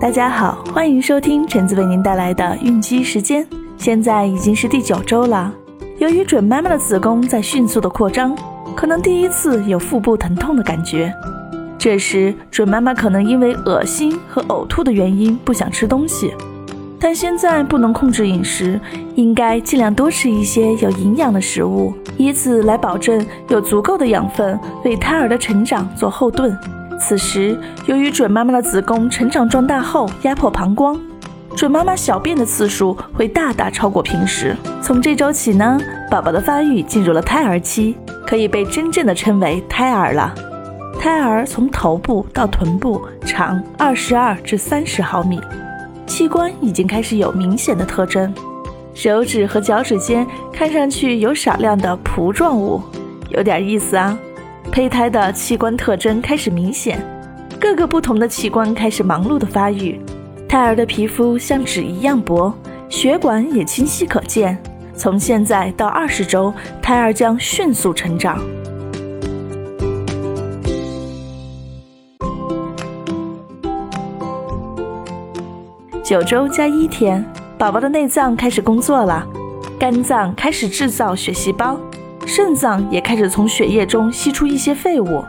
[0.00, 3.46] 大家好，欢迎收听橙子为您带来的孕期时间。
[3.76, 5.52] 现在已经是第九周了，
[5.98, 8.34] 由于准妈妈的子宫在迅速的扩张，
[8.74, 11.12] 可能第一次有腹部疼痛的感觉。
[11.76, 16.32] 这时，准妈妈可能因为恶心和呕吐的原因不想吃东西，
[16.98, 18.80] 但现在不能控制饮食，
[19.16, 26.58] 应该尽量多吃一些有营养的食物，以此来保证有足够的养分为胎儿的成长做后盾。
[27.00, 31.00] 此时，由于准妈妈的子宫成长壮大后压迫膀胱，
[31.56, 34.54] 准妈妈小便的次数会大大超过平时。
[34.82, 35.80] 从这周起呢，
[36.10, 40.32] 宝宝的发育进入了胎儿期，可以被真正的称为胎儿了。
[41.00, 45.40] 胎儿从头部到臀部长二十二至三十毫米，
[46.06, 48.32] 器官已经开始有明显的特征，
[48.92, 52.80] 手指和脚趾间看上去有少量的蹼状物，
[53.30, 54.16] 有点意思啊。
[54.72, 57.04] 胚胎的器官特征开始明显，
[57.60, 60.00] 各个不同的器官开始忙碌的发育。
[60.48, 62.54] 胎儿的皮肤像纸一样薄，
[62.88, 64.56] 血管也清晰可见。
[64.94, 68.40] 从现在到二十周，胎儿将迅速成长。
[76.04, 77.24] 九周加一天，
[77.58, 79.26] 宝宝的内脏开始工作了，
[79.80, 81.76] 肝脏开始制造血细胞。
[82.32, 85.24] 肾脏也开始从血液中吸出一些废物，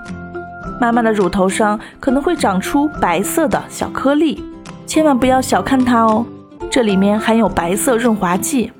[0.79, 4.43] 妈妈的乳头上可能会长出白色的小颗粒，
[4.85, 6.23] 千万不要小看它哦，
[6.69, 8.71] 这里面含有白色润滑剂，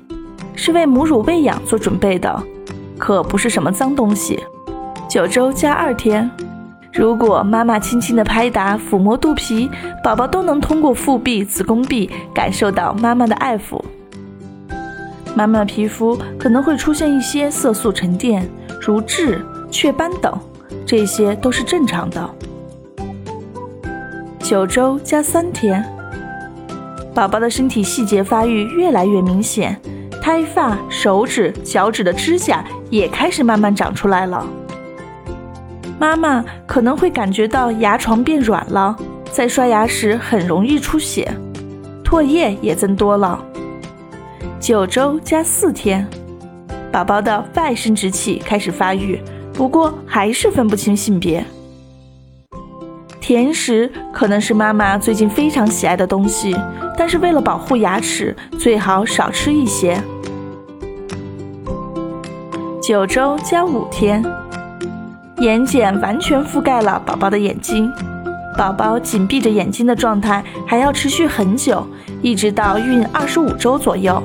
[0.54, 2.40] 是为母乳喂养做准备的，
[2.96, 4.38] 可不是什么脏东西。
[5.08, 6.30] 九周加二天，
[6.92, 9.68] 如果妈妈轻轻的拍打、抚摸肚皮，
[10.04, 13.82] 宝宝都能通过腹壁、子宫壁感受到妈妈的爱抚。
[15.34, 18.46] 妈妈皮肤可能会出现一些色素沉淀，
[18.80, 20.38] 如痣、雀斑等，
[20.84, 22.30] 这些都是正常的。
[24.40, 25.82] 九周加三天，
[27.14, 29.80] 宝宝的身体细节发育越来越明显，
[30.20, 34.46] 胎发、手指、脚趾的指甲也开始慢慢长出来了。
[35.98, 38.94] 妈妈可能会感觉到牙床变软了，
[39.30, 41.32] 在刷牙时很容易出血，
[42.04, 43.42] 唾液也增多了。
[44.62, 46.06] 九周加四天，
[46.92, 49.20] 宝宝的外生殖器开始发育，
[49.52, 51.44] 不过还是分不清性别。
[53.20, 56.56] 甜食可能是妈妈最近非常喜爱的东西，
[56.96, 60.00] 但是为了保护牙齿，最好少吃一些。
[62.80, 64.24] 九周加五天，
[65.38, 67.90] 眼睑完全覆盖了宝宝的眼睛，
[68.56, 71.84] 宝宝紧闭着眼睛的状态还要持续很久，
[72.22, 74.22] 一直到孕二十五周左右。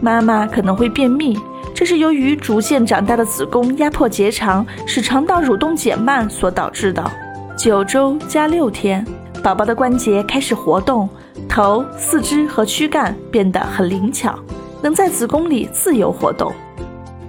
[0.00, 1.38] 妈妈可能会便秘，
[1.74, 7.10] 这是由于逐渐长大的子宫压迫结肠，使肠道蠕动减慢所导致的。
[7.56, 9.06] 九周加六天，
[9.42, 11.08] 宝宝的关节开始活动，
[11.46, 14.38] 头、四肢和躯干变得很灵巧，
[14.82, 16.50] 能在子宫里自由活动。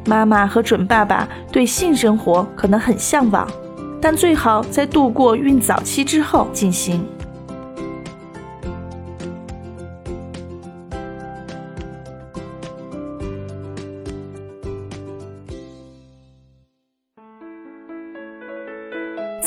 [0.06, 3.46] 妈妈和准爸爸对性生活可能很向往，
[4.02, 7.06] 但最好在度过孕早期之后进行。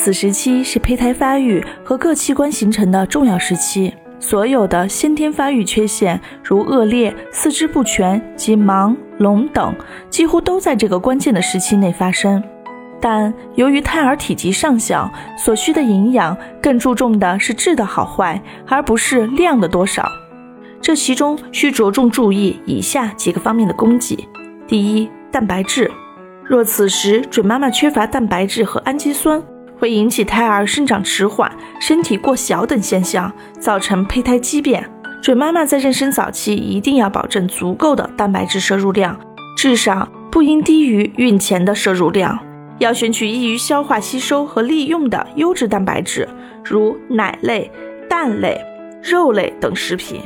[0.04, 9.74] 此时期是胚胎发育和各器官形成的重要时期，所有的先天发育缺陷，如恶劣、四肢不全及盲、聋等，
[10.10, 12.44] 几乎都在这个关键的时期内发生。
[13.00, 20.06] 但由于胎儿体积尚小，所需的营养更注重的是质的好坏，而不是量的多少。
[20.82, 24.28] 这其中需着重注意以下几个方面的供给：
[24.66, 25.90] 第一，蛋白质。
[26.44, 29.42] 若此时准妈妈缺乏蛋白质和氨基酸，
[29.78, 34.88] 会引起胎儿生长迟缓、身体过小等现象，造成胚胎畸变。
[35.22, 39.18] 准妈妈在妊娠早期一定要保证足够的蛋白质摄入量，
[39.56, 42.38] 至少不应低于孕前的摄入量。
[42.78, 46.28] 要选取易于消化吸收和利用的优质蛋白质，
[46.64, 47.70] 如奶类、
[48.08, 48.60] 蛋类、
[49.02, 50.20] 肉类等食品，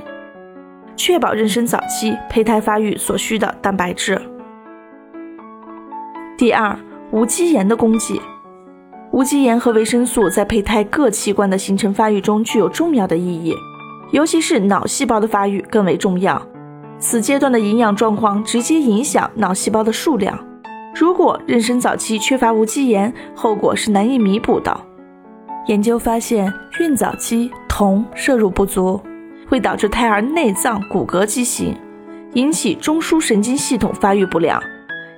[0.96, 4.20] 确保妊娠早期胚胎发育所需的蛋白质。
[6.38, 6.76] 第二，
[7.10, 8.20] 无机盐的供给。
[9.18, 13.52] 无机盐和维生素在胚胎各器官的形成发育中具有重要的意义，
[14.12, 16.40] 尤其是脑细胞的发育更为重要。
[17.00, 20.38] 此阶段的营养状况直接影响脑细胞的数量。
[20.94, 24.80] 如果妊娠早期缺乏无机盐，后果是难以弥补的。
[25.66, 29.02] 研究发现，孕早期铜摄入不足，
[29.48, 31.74] 会导致胎儿内脏骨骼畸形，
[32.34, 34.62] 引起中枢神经系统发育不良。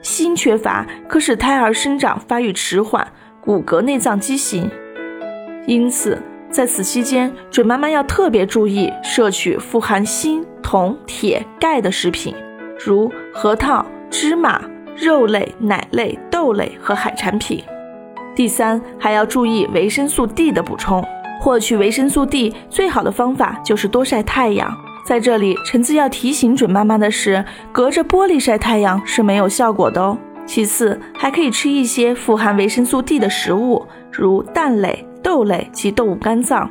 [0.00, 3.06] 锌缺乏可使胎儿生长发育迟缓。
[3.50, 4.70] 骨骼内脏畸形，
[5.66, 6.16] 因此
[6.52, 12.32] 在此期间，准妈妈要特别注意摄取富含锌、铜、铁、钙的食品，
[12.78, 14.62] 如核桃、芝麻、
[14.96, 17.60] 肉类、奶类、豆类和海产品。
[18.36, 21.04] 第三，还要注意维生素 D 的补充。
[21.40, 24.72] 获取维生素 D 最好的方法就是多晒太阳。
[25.04, 30.16] 在这里，橙子要提醒准妈妈的是，隔着玻璃晒太阳是没有效果的哦。
[30.52, 36.68] 其次，还可以吃一些富含维生素 D 的食物，如蛋类、豆类及动物肝脏。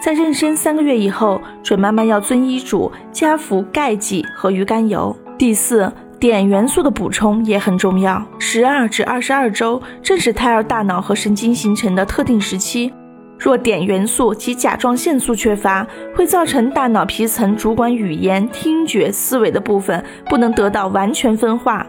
[0.00, 5.16] 在妊娠三个月以后，准妈妈要遵医嘱加服钙剂和鱼肝油。
[5.36, 8.24] 第四，碘元素的补充也很重要。
[8.38, 12.92] 十二至二十二周正是胎儿大脑和神经形成的特定时期。
[13.36, 15.84] 若碘元素及甲状腺素缺乏，
[16.14, 21.84] 会造成大脑皮层主管语言、听觉、思维的部分不能得到完全分化。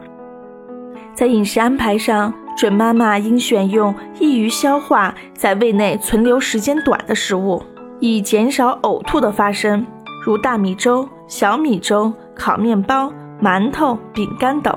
[1.19, 7.61] 在饮食安排上，准妈妈应选用易于消化、在胃内存留时间短的食物，
[7.99, 9.85] 以减少呕吐的发生，
[10.23, 13.11] 如大米粥、小米粥、烤面包、
[13.43, 14.73] 馒头、饼干等。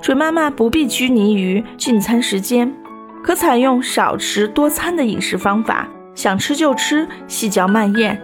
[0.00, 2.74] 准妈妈不必拘泥于进餐时间，
[3.22, 5.86] 可采用少吃多餐的饮食方法。
[6.14, 8.18] 想吃就吃，细嚼慢咽。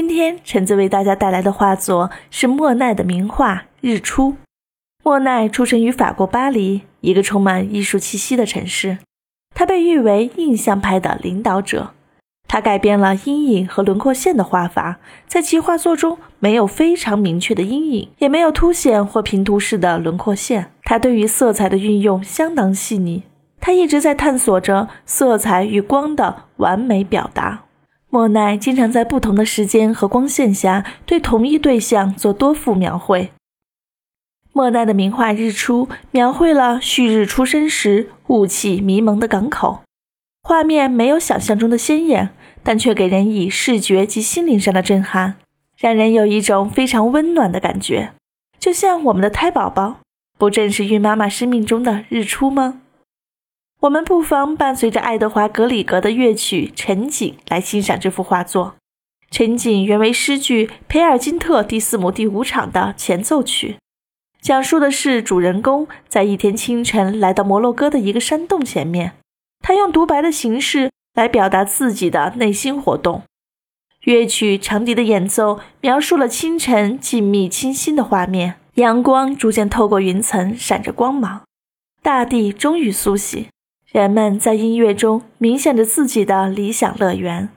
[0.00, 4.30] 今天橙子为大家带来的画作是莫奈的名画《日出》。
[5.04, 8.96] 莫奈出生于法国巴黎，一个充满艺术气息的城市。
[9.54, 11.90] 他被誉为印象派的领导者。
[12.48, 14.98] 他改变了阴影和轮廓线的画法，
[15.28, 20.72] 在其画作中没有非常明确的阴影，也没有凸显或平涂式的轮廓线。
[20.84, 23.24] 他对于色彩的运用相当细腻，
[23.60, 27.64] 他一直在探索着色彩与光的完美表达。
[28.10, 33.30] 莫奈经常在不同的时间和光线下对同一对象做多幅描绘。
[34.52, 39.82] 莫奈的名画《日出》描绘了旭日初升时雾气迷蒙的港口，
[40.42, 42.30] 画面没有想象中的鲜艳。
[42.62, 45.36] 但却给人以视觉及心灵上的震撼，
[45.78, 48.12] 让人有一种非常温暖的感觉，
[48.58, 50.00] 就像我们的胎宝宝，
[50.36, 52.82] 不正是孕妈妈生命中的日出吗？
[53.80, 58.74] 我们不妨伴随着爱德华·格里格的乐曲《沉景》来欣赏这幅画作。
[59.34, 63.78] 《沉景》原为诗剧《培尔金特第四幕第五场》的前奏曲，
[64.42, 69.12] 讲述的是主人公在一天清晨来到摩洛哥的一个山洞前面，
[69.60, 70.90] 他用独白的形式。
[71.14, 73.24] 来表达自己的内心活动。
[74.02, 81.42] 乐曲长笛的演奏描述了清晨静谧清新的画面，阳光逐渐透过云层闪着光芒，
[82.00, 83.48] 大地终于苏醒，
[83.92, 87.48] 人们在音乐中冥想着自己的理想乐园。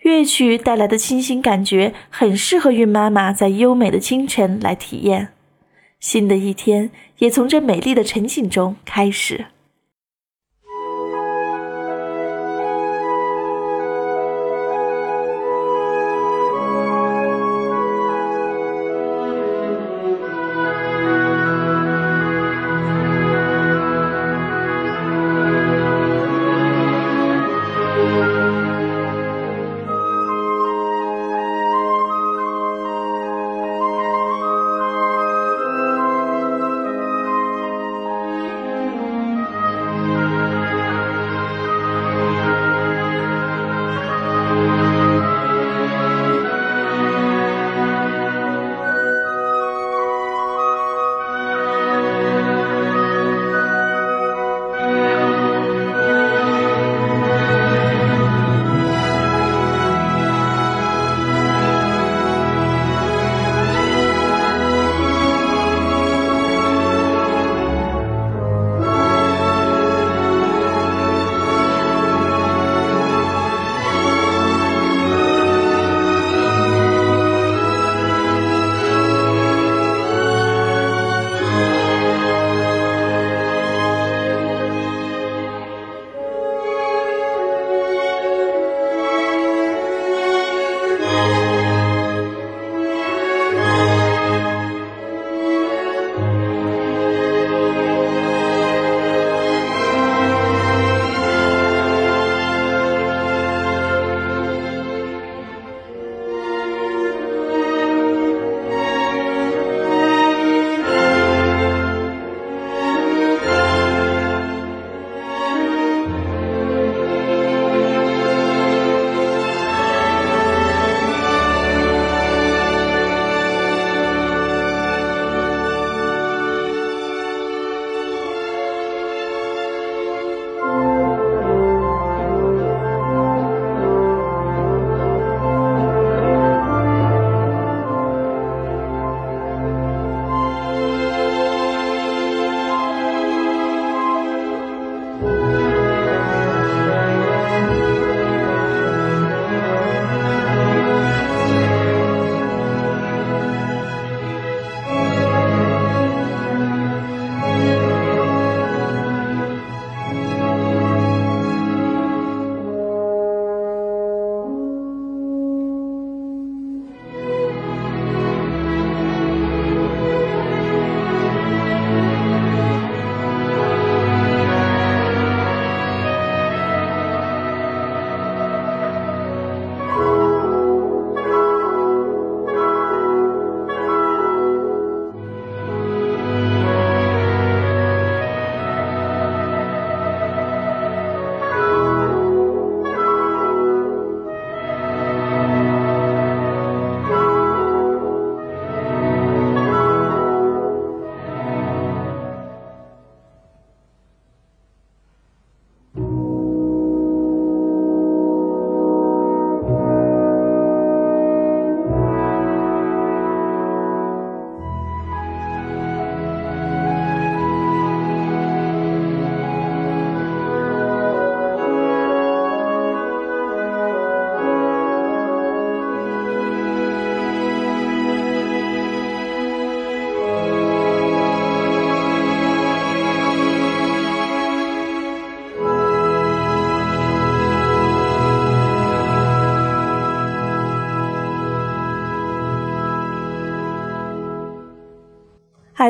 [0.00, 5.28] 乐曲带来的清新感觉很适合孕妈妈在优美的清晨来体验。
[5.98, 9.46] 新的一天也从这美丽的晨景中开始。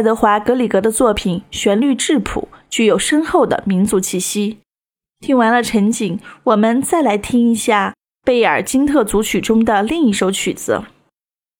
[0.00, 4.57] 爱德华·格里格的作品旋律质朴，具有深厚的民族气息。
[5.21, 7.92] 听完了陈景，我们再来听一下
[8.25, 10.85] 贝尔金特组曲中的另一首曲子，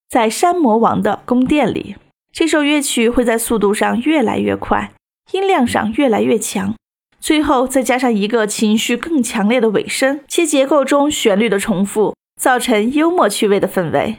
[0.09, 1.97] 在山魔王的宫殿里。
[2.32, 4.92] 这首乐曲会在速度上越来越快，
[5.32, 6.75] 音量上越来越强，
[7.20, 14.16] 最后再加上一个情绪更强烈的尾声，其结构中旋律的重复，造成幽默趣味的氛围。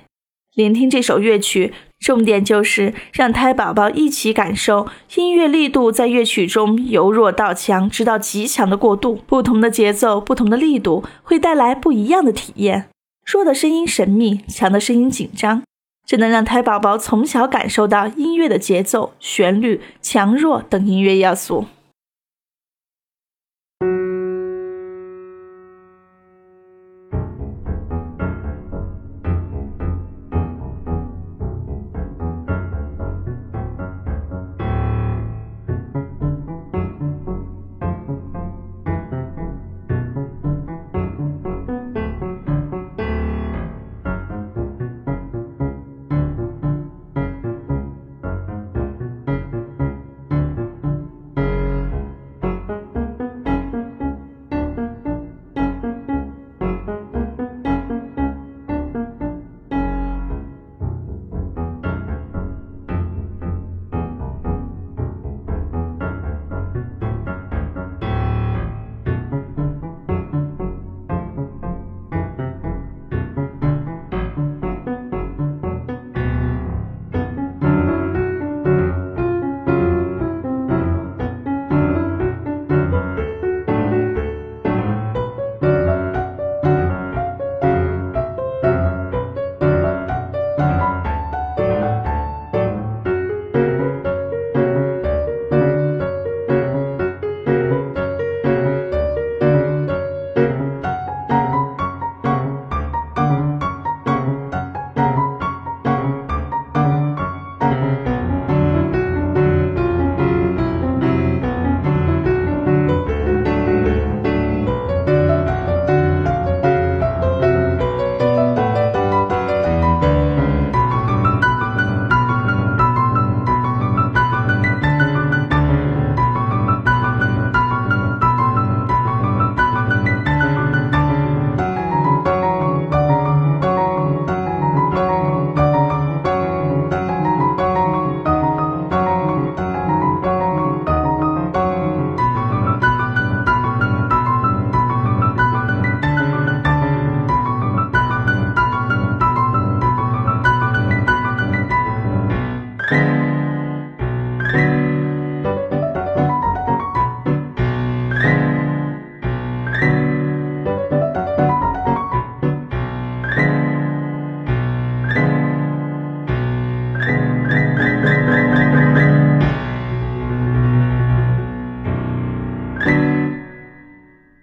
[0.54, 9.16] 聆听这首乐曲，重点就是让胎宝宝一起感受音乐力度在乐曲中由弱到强，直到极强的过渡。
[9.28, 12.90] 不同的节奏，不同的力度，会带来不一样的体验。
[13.32, 15.62] 弱的声音神秘，强的声音紧张。
[16.04, 21.68] 这能让胎宝宝从小感受到音乐的节奏、旋律、强弱等音乐要素。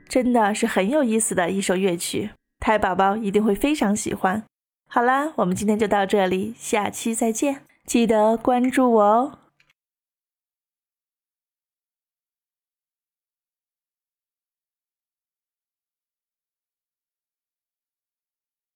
[0.09, 4.43] 真的是很有意思的一首乐曲，胎宝宝一定会非常喜欢。
[4.89, 9.39] 好啦，我们今天就到这里，下期再见，记得关注我哦。